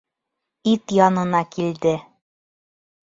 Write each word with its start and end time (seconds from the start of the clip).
Ит 0.71 0.83
янына 1.07 1.43
килде. 1.57 1.93